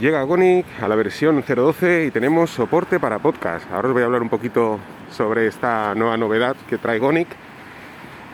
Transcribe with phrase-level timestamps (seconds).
[0.00, 3.70] Llega Gonic a la versión 0.12 y tenemos soporte para podcast.
[3.70, 4.80] Ahora os voy a hablar un poquito
[5.12, 7.28] sobre esta nueva novedad que trae Gonic.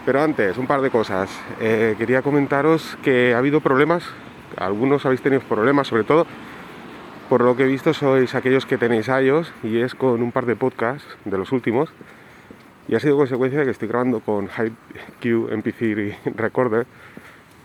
[0.07, 1.29] Pero antes, un par de cosas.
[1.61, 4.05] Eh, quería comentaros que ha habido problemas,
[4.57, 6.27] algunos habéis tenido problemas, sobre todo
[7.29, 10.47] por lo que he visto sois aquellos que tenéis iOS y es con un par
[10.47, 11.93] de podcasts de los últimos.
[12.89, 16.87] Y ha sido consecuencia de que estoy grabando con HiQ MP3 Recorder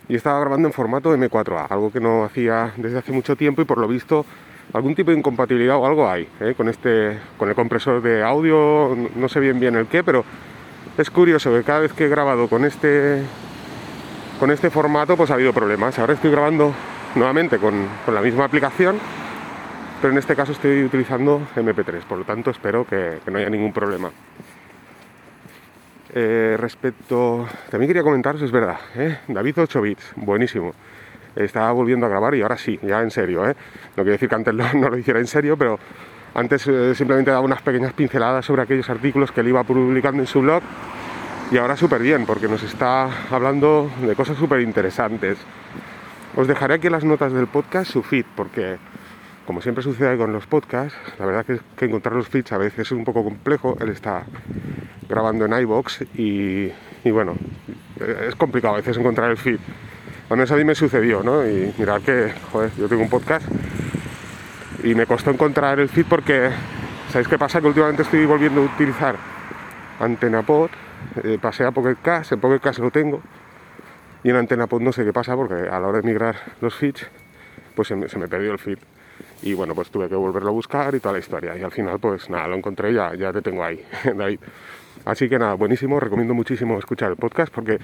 [0.08, 3.66] y estaba grabando en formato M4A, algo que no hacía desde hace mucho tiempo y
[3.66, 4.26] por lo visto
[4.74, 6.54] algún tipo de incompatibilidad o algo hay ¿eh?
[6.56, 10.24] con este con el compresor de audio, no sé bien bien el qué, pero
[10.98, 13.21] es curioso que cada vez que he grabado con este
[14.39, 15.98] con este formato pues ha habido problemas.
[15.98, 16.74] Ahora estoy grabando
[17.15, 18.98] nuevamente con, la misma aplicación,
[20.01, 23.71] pero en este caso estoy utilizando MP3, por lo tanto espero que no haya ningún
[23.71, 24.12] problema.
[26.18, 29.18] Eh, respecto, también quería comentaros, es verdad, ¿eh?
[29.28, 30.73] David 8 bits, buenísimo.
[31.36, 33.53] Estaba volviendo a grabar y ahora sí, ya en serio, ¿eh?
[33.97, 35.78] No quiero decir que antes no, lo hiciera en serio, pero
[36.33, 40.40] antes simplemente daba unas pequeñas pinceladas sobre aquellos artículos que él iba publicando en su
[40.40, 40.64] blog
[41.52, 45.38] y ahora súper bien, porque nos está hablando de cosas súper interesantes.
[46.38, 48.78] Os dejaré aquí las notas del podcast su feed, porque
[49.46, 52.80] como siempre sucede con los podcasts, la verdad que, que encontrar los feeds a veces
[52.80, 53.78] es un poco complejo.
[53.80, 54.24] Él está
[55.08, 56.72] grabando en iBox y,
[57.06, 57.36] bueno,
[58.28, 59.60] es complicado a veces encontrar el feed.
[60.30, 61.48] Al menos a mí me sucedió, ¿no?
[61.48, 63.48] Y mirad que, joder, yo tengo un podcast
[64.84, 66.50] y me costó encontrar el feed porque,
[67.09, 67.62] ¿sabéis qué pasa?
[67.62, 69.16] Que últimamente estoy volviendo a utilizar
[70.00, 70.72] AntenaPod,
[71.24, 73.22] eh, pasé a Pocket Cast, en Pocket Cast lo tengo
[74.24, 77.08] y en AntenaPod no sé qué pasa porque a la hora de migrar los feeds,
[77.76, 78.80] pues se me, se me perdió el feed
[79.41, 81.58] y bueno, pues tuve que volverlo a buscar y toda la historia.
[81.58, 83.83] Y al final, pues nada, lo encontré ya, ya te tengo ahí,
[84.16, 84.39] David.
[85.05, 87.80] Así que nada, buenísimo, recomiendo muchísimo escuchar el podcast porque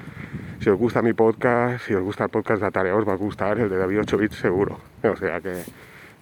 [0.60, 3.18] si os gusta mi podcast, si os gusta el podcast de Atarea, os va a
[3.18, 4.80] gustar el de David 8 bits seguro.
[5.04, 5.62] O sea que,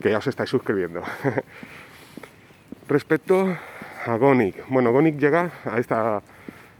[0.01, 1.01] que ya os estáis suscribiendo.
[2.89, 3.55] Respecto
[4.05, 6.21] a Gonic, bueno, Gonic llega a esta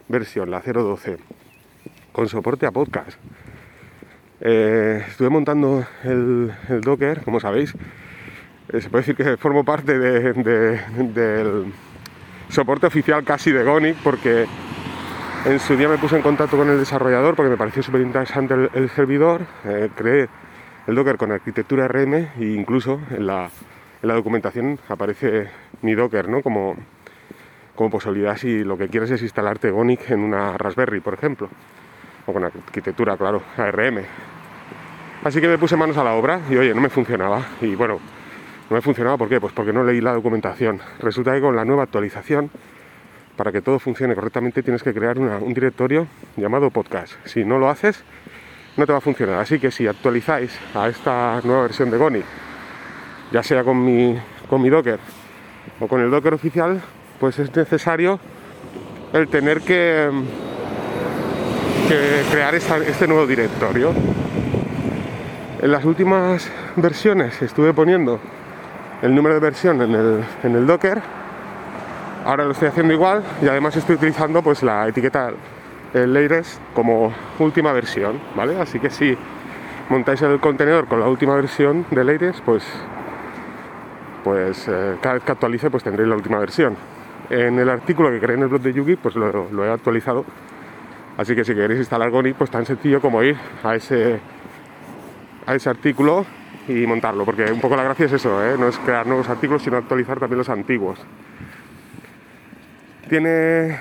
[0.10, 1.18] versión, la 012,
[2.12, 3.18] con soporte a podcast.
[4.42, 6.52] Eh, estuve montando el,
[6.82, 7.74] Docker, como sabéis,
[8.72, 11.74] eh, se puede decir que formo parte del
[12.50, 14.46] soporte oficial casi de Gonic porque
[15.46, 18.70] en su día me puse en contacto con el desarrollador porque me pareció súper interesante
[18.74, 20.28] el, servidor, eh, creé
[20.86, 23.50] el Docker con arquitectura RM e incluso en la,
[24.02, 25.50] documentación aparece
[25.82, 26.42] mi Docker ¿no?
[26.42, 26.76] como,
[27.76, 31.50] como posibilidad si lo que quieres es instalarte Gonic en una Raspberry, por ejemplo,
[32.26, 34.04] o con arquitectura, claro, ARM.
[35.24, 37.42] Así que me puse manos a la obra y oye, no me funcionaba.
[37.62, 38.00] Y bueno,
[38.70, 39.42] no me funcionaba, ¿por qué?
[39.42, 40.80] Pues porque no leí la documentación.
[41.00, 42.52] Resulta que con la nueva actualización,
[43.36, 46.08] para que todo funcione correctamente, tienes que crear un directorio
[46.38, 47.14] llamado podcast.
[47.26, 48.04] Si no lo haces,
[48.78, 49.40] no te va a funcionar.
[49.40, 52.22] Así que si actualizáis a esta nueva versión de Goni,
[53.32, 54.20] ya sea con mi,
[54.50, 55.00] con mi Docker
[55.80, 56.82] o con el Docker oficial,
[57.20, 58.20] pues es necesario
[59.14, 60.10] el tener que,
[62.32, 63.94] crear este nuevo directorio.
[65.62, 68.20] En las últimas versiones estuve poniendo
[69.02, 71.02] el número de versión en el, en el Docker.
[72.26, 75.32] Ahora lo estoy haciendo igual y además estoy utilizando pues la etiqueta
[75.94, 78.60] el como última versión, ¿vale?
[78.60, 79.18] Así que si
[79.90, 82.64] montáis el contenedor con la última versión de latest, pues
[84.24, 86.76] pues eh, cada vez que actualice pues tendréis la última versión.
[87.30, 90.26] En el artículo que creé en el blog de Yugi pues lo, lo he actualizado.
[91.18, 94.20] Así que si queréis instalar Goni, pues tan sencillo como ir a ese
[95.46, 96.26] a ese artículo
[96.70, 98.56] y montarlo, porque un poco la gracia es eso, ¿eh?
[98.58, 101.00] no es crear nuevos artículos, sino actualizar también los antiguos.
[103.10, 103.80] Tiene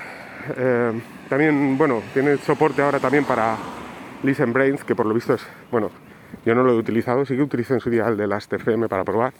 [0.57, 3.57] eh, también, bueno, tiene soporte ahora también para
[4.23, 5.91] Listen Brains, que por lo visto es, bueno,
[6.47, 8.89] yo no lo he utilizado, sí que utilicé en su día el de las TFM
[8.89, 9.33] para probar,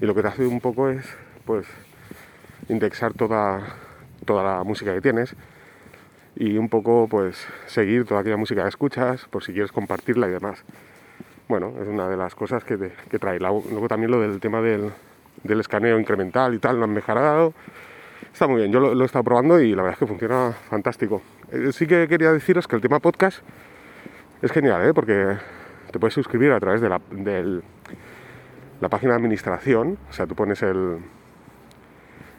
[0.00, 1.04] y lo que te hace un poco es,
[1.44, 1.66] pues,
[2.70, 3.60] indexar toda,
[4.24, 5.36] toda la música que tienes
[6.34, 10.30] y un poco, pues, seguir toda aquella música que escuchas, por si quieres compartirla y
[10.30, 10.64] demás
[11.50, 12.78] bueno, es una de las cosas que,
[13.18, 13.40] trae.
[13.40, 14.92] Luego también lo del tema del,
[15.44, 17.52] escaneo incremental y tal, lo han mejorado.
[18.32, 21.20] Está muy bien, yo lo, he estado probando y la verdad es que funciona fantástico.
[21.50, 23.40] Eh, sí que quería deciros que el tema podcast
[24.40, 24.94] es genial, ¿eh?
[24.94, 25.36] porque
[25.90, 27.00] te puedes suscribir a través de la,
[28.88, 30.98] página de administración, o sea, tú pones el,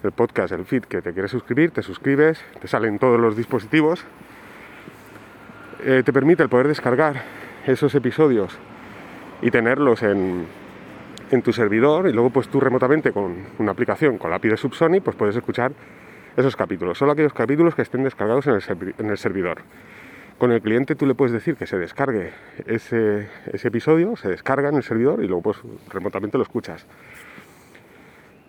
[0.03, 4.05] el podcast, el feed que te quieres suscribir, te suscribes, te salen todos los dispositivos,
[5.83, 7.23] eh, te permite el poder descargar
[7.67, 8.57] esos episodios
[9.41, 10.45] y tenerlos en,
[11.31, 14.57] en tu servidor y luego pues tú remotamente con una aplicación, con la API de
[14.57, 15.71] Subsonic, pues puedes escuchar
[16.35, 19.61] esos capítulos, solo aquellos capítulos que estén descargados en el, en el servidor.
[20.37, 22.31] Con el cliente tú le puedes decir que se descargue
[22.65, 25.57] ese, ese episodio, se descarga en el servidor y luego pues
[25.91, 26.85] remotamente lo escuchas.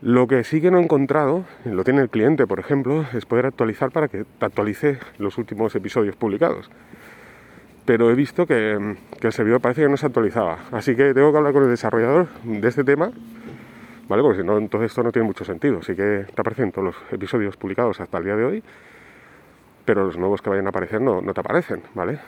[0.00, 3.46] Lo que sí que no he encontrado, lo tiene el cliente por ejemplo, es poder
[3.46, 6.70] actualizar para que te actualice los últimos episodios publicados.
[7.84, 10.58] Pero he visto que, que el servidor parece que no se actualizaba.
[10.70, 13.12] Así que tengo que hablar con el desarrollador de este tema
[14.12, 14.22] ¿vale?
[14.22, 15.78] Porque si no, entonces esto no tiene mucho sentido.
[15.78, 18.62] Así que te aparecen todos los episodios publicados hasta el día de hoy,
[19.86, 22.18] pero los nuevos que vayan a aparecer no, te aparecen, ¿vale?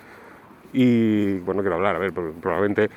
[0.72, 2.88] Y bueno, quiero hablar, a ver, probablemente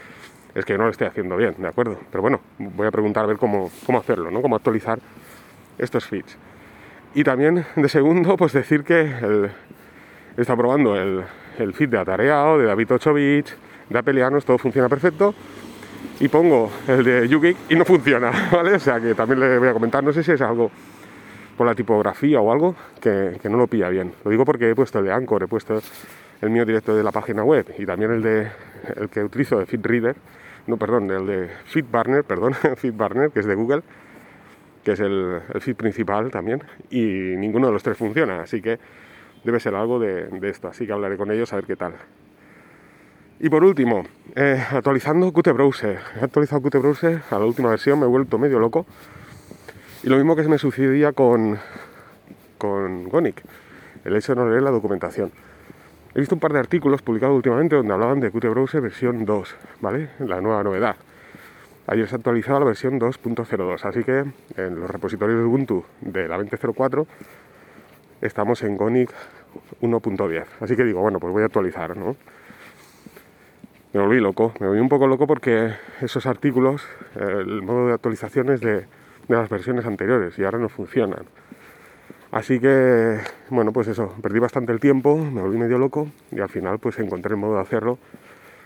[0.56, 2.00] es que no lo estoy haciendo bien, ¿de acuerdo?
[2.10, 4.42] Pero bueno, voy a preguntar a ver cómo, cómo hacerlo, ¿no?
[4.42, 5.00] Cómo actualizar
[5.78, 6.38] estos feeds.
[7.14, 9.52] Y también, de segundo, pues decir que el,
[10.38, 11.24] está probando el,
[11.60, 13.54] el feed de Atareado, de David Ochovich,
[13.90, 15.34] de Apelianos, todo funciona perfecto
[16.20, 18.74] y pongo el de YouGeek y no funciona, ¿vale?
[18.74, 20.72] O sea que también le voy a comentar, no sé si es algo
[21.58, 24.14] por la tipografía o algo que, no lo pilla bien.
[24.24, 25.82] Lo digo porque he puesto el de Anchor, he puesto
[26.42, 28.48] el mío directo de la página web y también el de
[28.96, 30.16] el que utilizo de FeedReader,
[30.68, 33.82] no, perdón, el de FeedBurner, perdón, FeedBurner, que es de Google,
[34.84, 38.80] que es el, feed principal también, y ninguno de los tres funciona, así que
[39.44, 41.94] debe ser algo de, esto, así que hablaré con ellos a ver qué tal.
[43.40, 44.04] Y por último,
[44.36, 46.00] eh, actualizando Qt Browser.
[46.20, 48.86] He actualizado Qt Browser a la última versión, me he vuelto medio loco.
[50.04, 51.60] Y lo mismo que se me sucedía con,
[52.58, 53.44] con Gonic,
[54.06, 55.32] el hecho de no leer la documentación.
[56.16, 59.56] He visto un par de artículos publicados últimamente donde hablaban de Qt Browser versión 2,
[59.82, 60.10] ¿vale?
[60.20, 60.96] La nueva novedad.
[61.90, 64.26] Ayer se ha actualizado la versión 2.02, así que
[64.58, 67.06] en los repositorios de Ubuntu de la 20.04
[68.22, 69.12] estamos en Gonic
[69.82, 70.46] 1.10.
[70.62, 72.16] Así que digo, bueno, pues voy a actualizar, ¿no?
[73.98, 75.72] me volví loco, me volví un poco loco porque
[76.02, 76.84] esos artículos,
[77.16, 78.86] el modo de actualización es de,
[79.28, 81.26] las versiones anteriores y ahora no funcionan.
[82.32, 83.20] Así que,
[83.50, 87.00] bueno, pues eso, perdí bastante el tiempo, me volví medio loco y al final pues
[87.00, 87.98] encontré el modo de hacerlo.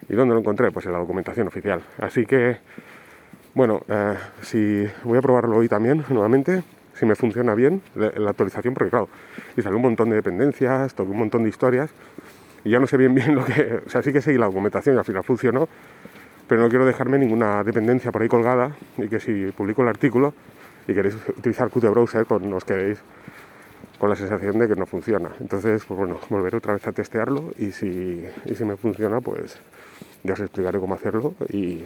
[0.10, 0.72] ¿Y dónde lo encontré?
[0.72, 1.82] Pues en la documentación oficial.
[2.00, 2.58] Así que,
[3.54, 6.64] bueno, eh, si voy a probarlo hoy también, nuevamente,
[7.02, 9.10] si me funciona bien la actualización, porque claro,
[9.58, 11.90] y sale un montón de dependencias, toqué un montón de historias
[12.64, 13.82] y ya no sé bien bien lo que...
[13.84, 15.68] O sea, sí que seguí la documentación y al final funcionó,
[16.48, 20.36] pero no quiero dejarme ninguna dependencia por ahí colgada y que si publico el artículo
[20.88, 23.00] y queréis utilizar Qt Browser, pues no os quedéis
[23.98, 25.32] con la sensación de que no funciona.
[25.40, 29.60] Entonces, pues bueno, volveré otra vez a testearlo y si, y si me funciona, pues
[30.22, 31.84] ya os explicaré cómo hacerlo y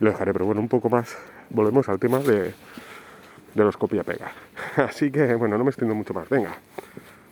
[0.00, 0.32] lo dejaré.
[0.32, 1.16] Pero bueno, un poco más,
[1.48, 2.54] volvemos al tema de,
[3.58, 4.32] de los copia-pega.
[4.76, 6.28] Así que bueno, no me extiendo mucho más.
[6.28, 6.54] Venga,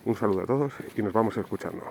[0.04, 1.82] un saludo a todos y nos vamos escuchando.